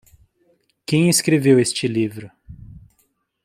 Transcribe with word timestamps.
Quem 0.83 1.09
escreveu 1.11 1.59
este 1.59 1.87
livro? 1.87 2.31